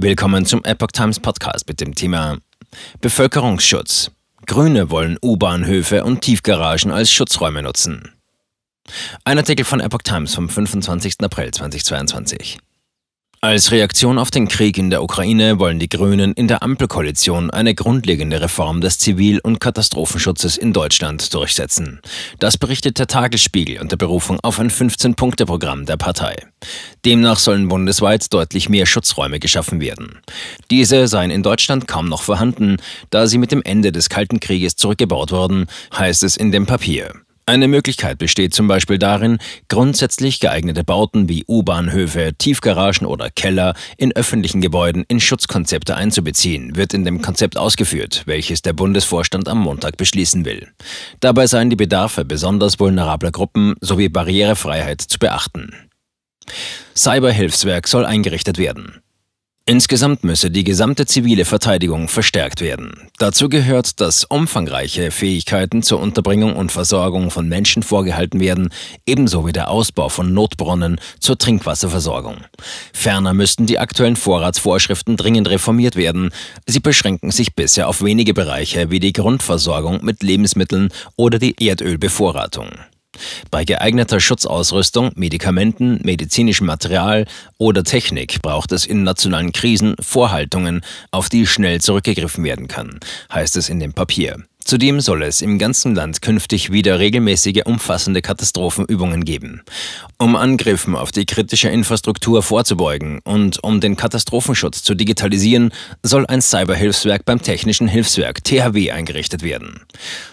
Willkommen 0.00 0.46
zum 0.46 0.62
Epoch 0.62 0.92
Times 0.92 1.18
Podcast 1.18 1.66
mit 1.66 1.80
dem 1.80 1.92
Thema 1.92 2.38
Bevölkerungsschutz. 3.00 4.12
Grüne 4.46 4.90
wollen 4.90 5.18
U-Bahnhöfe 5.20 6.04
und 6.04 6.20
Tiefgaragen 6.20 6.92
als 6.92 7.10
Schutzräume 7.10 7.62
nutzen. 7.62 8.14
Ein 9.24 9.38
Artikel 9.38 9.64
von 9.64 9.80
Epoch 9.80 10.02
Times 10.02 10.36
vom 10.36 10.48
25. 10.48 11.16
April 11.20 11.50
2022. 11.50 12.60
Als 13.40 13.70
Reaktion 13.70 14.18
auf 14.18 14.32
den 14.32 14.48
Krieg 14.48 14.78
in 14.78 14.90
der 14.90 15.00
Ukraine 15.00 15.60
wollen 15.60 15.78
die 15.78 15.88
Grünen 15.88 16.32
in 16.32 16.48
der 16.48 16.64
Ampelkoalition 16.64 17.52
eine 17.52 17.72
grundlegende 17.72 18.40
Reform 18.40 18.80
des 18.80 18.98
Zivil- 18.98 19.38
und 19.38 19.60
Katastrophenschutzes 19.60 20.56
in 20.56 20.72
Deutschland 20.72 21.32
durchsetzen. 21.32 22.00
Das 22.40 22.58
berichtet 22.58 22.98
der 22.98 23.06
Tagesspiegel 23.06 23.80
unter 23.80 23.96
Berufung 23.96 24.40
auf 24.42 24.58
ein 24.58 24.72
15-Punkte-Programm 24.72 25.86
der 25.86 25.96
Partei. 25.96 26.48
Demnach 27.04 27.38
sollen 27.38 27.68
bundesweit 27.68 28.34
deutlich 28.34 28.68
mehr 28.68 28.86
Schutzräume 28.86 29.38
geschaffen 29.38 29.80
werden. 29.80 30.18
Diese 30.72 31.06
seien 31.06 31.30
in 31.30 31.44
Deutschland 31.44 31.86
kaum 31.86 32.08
noch 32.08 32.22
vorhanden, 32.22 32.78
da 33.10 33.28
sie 33.28 33.38
mit 33.38 33.52
dem 33.52 33.62
Ende 33.62 33.92
des 33.92 34.08
Kalten 34.08 34.40
Krieges 34.40 34.74
zurückgebaut 34.74 35.30
wurden, 35.30 35.66
heißt 35.96 36.24
es 36.24 36.36
in 36.36 36.50
dem 36.50 36.66
Papier. 36.66 37.12
Eine 37.48 37.66
Möglichkeit 37.66 38.18
besteht 38.18 38.52
zum 38.52 38.68
Beispiel 38.68 38.98
darin, 38.98 39.38
grundsätzlich 39.68 40.38
geeignete 40.38 40.84
Bauten 40.84 41.30
wie 41.30 41.46
U-Bahnhöfe, 41.48 42.34
Tiefgaragen 42.36 43.06
oder 43.06 43.30
Keller 43.30 43.72
in 43.96 44.14
öffentlichen 44.14 44.60
Gebäuden 44.60 45.06
in 45.08 45.18
Schutzkonzepte 45.18 45.96
einzubeziehen, 45.96 46.76
wird 46.76 46.92
in 46.92 47.06
dem 47.06 47.22
Konzept 47.22 47.56
ausgeführt, 47.56 48.24
welches 48.26 48.60
der 48.60 48.74
Bundesvorstand 48.74 49.48
am 49.48 49.60
Montag 49.60 49.96
beschließen 49.96 50.44
will. 50.44 50.68
Dabei 51.20 51.46
seien 51.46 51.70
die 51.70 51.76
Bedarfe 51.76 52.26
besonders 52.26 52.78
vulnerabler 52.80 53.30
Gruppen 53.30 53.76
sowie 53.80 54.10
Barrierefreiheit 54.10 55.00
zu 55.00 55.18
beachten. 55.18 55.72
Cyberhilfswerk 56.94 57.88
soll 57.88 58.04
eingerichtet 58.04 58.58
werden. 58.58 59.00
Insgesamt 59.68 60.24
müsse 60.24 60.50
die 60.50 60.64
gesamte 60.64 61.04
zivile 61.04 61.44
Verteidigung 61.44 62.08
verstärkt 62.08 62.62
werden. 62.62 63.10
Dazu 63.18 63.50
gehört, 63.50 64.00
dass 64.00 64.24
umfangreiche 64.24 65.10
Fähigkeiten 65.10 65.82
zur 65.82 66.00
Unterbringung 66.00 66.56
und 66.56 66.72
Versorgung 66.72 67.30
von 67.30 67.50
Menschen 67.50 67.82
vorgehalten 67.82 68.40
werden, 68.40 68.70
ebenso 69.04 69.46
wie 69.46 69.52
der 69.52 69.68
Ausbau 69.68 70.08
von 70.08 70.32
Notbrunnen 70.32 70.98
zur 71.20 71.36
Trinkwasserversorgung. 71.36 72.38
Ferner 72.94 73.34
müssten 73.34 73.66
die 73.66 73.78
aktuellen 73.78 74.16
Vorratsvorschriften 74.16 75.18
dringend 75.18 75.50
reformiert 75.50 75.96
werden. 75.96 76.30
Sie 76.64 76.80
beschränken 76.80 77.30
sich 77.30 77.54
bisher 77.54 77.88
auf 77.88 78.02
wenige 78.02 78.32
Bereiche 78.32 78.88
wie 78.88 79.00
die 79.00 79.12
Grundversorgung 79.12 80.02
mit 80.02 80.22
Lebensmitteln 80.22 80.88
oder 81.16 81.38
die 81.38 81.62
Erdölbevorratung. 81.62 82.70
Bei 83.50 83.64
geeigneter 83.64 84.20
Schutzausrüstung, 84.20 85.12
Medikamenten, 85.14 86.00
medizinischem 86.02 86.66
Material 86.66 87.26
oder 87.58 87.84
Technik 87.84 88.42
braucht 88.42 88.72
es 88.72 88.86
in 88.86 89.02
nationalen 89.02 89.52
Krisen 89.52 89.94
Vorhaltungen, 90.00 90.82
auf 91.10 91.28
die 91.28 91.46
schnell 91.46 91.80
zurückgegriffen 91.80 92.44
werden 92.44 92.68
kann, 92.68 93.00
heißt 93.32 93.56
es 93.56 93.68
in 93.68 93.80
dem 93.80 93.92
Papier. 93.92 94.44
Zudem 94.68 95.00
soll 95.00 95.22
es 95.22 95.40
im 95.40 95.58
ganzen 95.58 95.94
Land 95.94 96.20
künftig 96.20 96.70
wieder 96.70 96.98
regelmäßige 96.98 97.62
umfassende 97.64 98.20
Katastrophenübungen 98.20 99.24
geben. 99.24 99.62
Um 100.18 100.36
Angriffen 100.36 100.94
auf 100.94 101.10
die 101.10 101.24
kritische 101.24 101.70
Infrastruktur 101.70 102.42
vorzubeugen 102.42 103.20
und 103.24 103.64
um 103.64 103.80
den 103.80 103.96
Katastrophenschutz 103.96 104.82
zu 104.82 104.94
digitalisieren, 104.94 105.72
soll 106.02 106.26
ein 106.26 106.42
Cyberhilfswerk 106.42 107.24
beim 107.24 107.40
Technischen 107.40 107.88
Hilfswerk 107.88 108.44
THW 108.44 108.90
eingerichtet 108.90 109.42
werden. 109.42 109.86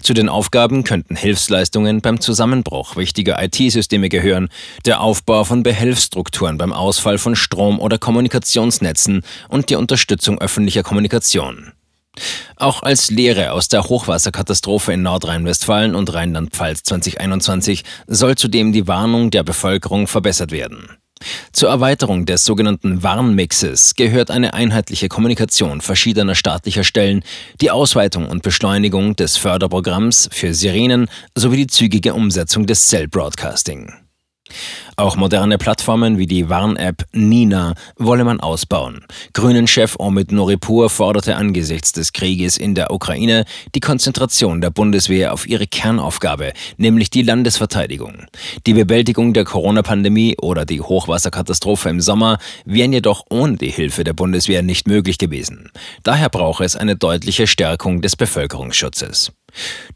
Zu 0.00 0.14
den 0.14 0.28
Aufgaben 0.28 0.84
könnten 0.84 1.16
Hilfsleistungen 1.16 2.00
beim 2.00 2.20
Zusammenbruch 2.20 2.94
wichtiger 2.94 3.42
IT-Systeme 3.42 4.08
gehören, 4.08 4.48
der 4.86 5.00
Aufbau 5.00 5.42
von 5.42 5.64
Behelfsstrukturen 5.64 6.56
beim 6.56 6.72
Ausfall 6.72 7.18
von 7.18 7.34
Strom- 7.34 7.80
oder 7.80 7.98
Kommunikationsnetzen 7.98 9.22
und 9.48 9.70
die 9.70 9.74
Unterstützung 9.74 10.40
öffentlicher 10.40 10.84
Kommunikation. 10.84 11.72
Auch 12.56 12.82
als 12.82 13.10
Lehre 13.10 13.52
aus 13.52 13.68
der 13.68 13.84
Hochwasserkatastrophe 13.84 14.92
in 14.92 15.02
Nordrhein-Westfalen 15.02 15.94
und 15.94 16.12
Rheinland-Pfalz 16.12 16.82
2021 16.84 17.84
soll 18.06 18.36
zudem 18.36 18.72
die 18.72 18.86
Warnung 18.86 19.30
der 19.30 19.42
Bevölkerung 19.42 20.06
verbessert 20.06 20.52
werden. 20.52 20.88
Zur 21.52 21.68
Erweiterung 21.68 22.24
des 22.24 22.44
sogenannten 22.44 23.02
Warnmixes 23.02 23.94
gehört 23.94 24.30
eine 24.30 24.54
einheitliche 24.54 25.08
Kommunikation 25.08 25.82
verschiedener 25.82 26.34
staatlicher 26.34 26.84
Stellen, 26.84 27.22
die 27.60 27.70
Ausweitung 27.70 28.26
und 28.26 28.42
Beschleunigung 28.42 29.16
des 29.16 29.36
Förderprogramms 29.36 30.30
für 30.32 30.54
Sirenen 30.54 31.08
sowie 31.34 31.58
die 31.58 31.66
zügige 31.66 32.14
Umsetzung 32.14 32.66
des 32.66 32.88
Cell 32.88 33.06
Broadcasting. 33.06 33.92
Auch 34.96 35.16
moderne 35.16 35.56
Plattformen 35.58 36.18
wie 36.18 36.26
die 36.26 36.48
Warn-App 36.48 37.06
Nina 37.12 37.74
wolle 37.96 38.24
man 38.24 38.40
ausbauen. 38.40 39.04
Grünen-Chef 39.32 39.96
Omid 39.98 40.32
Noripur 40.32 40.90
forderte 40.90 41.36
angesichts 41.36 41.92
des 41.92 42.12
Krieges 42.12 42.56
in 42.56 42.74
der 42.74 42.92
Ukraine 42.92 43.44
die 43.74 43.80
Konzentration 43.80 44.60
der 44.60 44.70
Bundeswehr 44.70 45.32
auf 45.32 45.46
ihre 45.48 45.66
Kernaufgabe, 45.66 46.52
nämlich 46.76 47.10
die 47.10 47.22
Landesverteidigung. 47.22 48.26
Die 48.66 48.74
Bewältigung 48.74 49.32
der 49.32 49.44
Corona-Pandemie 49.44 50.36
oder 50.40 50.64
die 50.64 50.80
Hochwasserkatastrophe 50.80 51.88
im 51.88 52.00
Sommer 52.00 52.38
wären 52.64 52.92
jedoch 52.92 53.24
ohne 53.30 53.56
die 53.56 53.70
Hilfe 53.70 54.04
der 54.04 54.12
Bundeswehr 54.12 54.62
nicht 54.62 54.86
möglich 54.86 55.18
gewesen. 55.18 55.70
Daher 56.02 56.28
brauche 56.28 56.64
es 56.64 56.76
eine 56.76 56.96
deutliche 56.96 57.46
Stärkung 57.46 58.02
des 58.02 58.16
Bevölkerungsschutzes. 58.16 59.32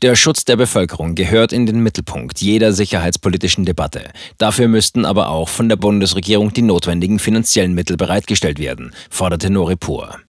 Der 0.03 0.15
Schutz 0.15 0.45
der 0.45 0.57
Bevölkerung 0.57 1.15
gehört 1.15 1.53
in 1.53 1.67
den 1.67 1.81
Mittelpunkt 1.81 2.41
jeder 2.41 2.73
sicherheitspolitischen 2.73 3.65
Debatte. 3.65 4.11
Dafür 4.39 4.69
müssten 4.69 5.05
aber 5.05 5.29
auch 5.29 5.49
von 5.49 5.69
der 5.69 5.77
Bundesregierung 5.77 6.53
die 6.53 6.63
notwendigen 6.63 7.19
finanziellen 7.19 7.75
Mittel 7.75 7.97
bereitgestellt 7.97 8.59
werden, 8.59 8.95
forderte 9.11 9.51
Noripur. 9.51 10.19